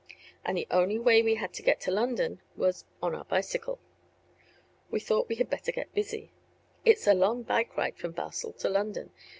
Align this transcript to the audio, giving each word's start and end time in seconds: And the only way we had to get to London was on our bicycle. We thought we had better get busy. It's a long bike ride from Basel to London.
And 0.43 0.57
the 0.57 0.65
only 0.71 0.97
way 0.97 1.21
we 1.21 1.35
had 1.35 1.53
to 1.53 1.61
get 1.61 1.79
to 1.81 1.91
London 1.91 2.41
was 2.55 2.85
on 3.03 3.13
our 3.13 3.23
bicycle. 3.25 3.77
We 4.89 4.99
thought 4.99 5.29
we 5.29 5.35
had 5.35 5.47
better 5.51 5.71
get 5.71 5.93
busy. 5.93 6.31
It's 6.83 7.05
a 7.05 7.13
long 7.13 7.43
bike 7.43 7.77
ride 7.77 7.99
from 7.99 8.13
Basel 8.13 8.51
to 8.53 8.67
London. 8.69 9.11